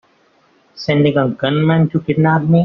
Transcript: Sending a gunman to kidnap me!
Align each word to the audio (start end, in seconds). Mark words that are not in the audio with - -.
Sending 0.73 1.15
a 1.15 1.29
gunman 1.29 1.87
to 1.87 1.99
kidnap 1.99 2.41
me! 2.41 2.59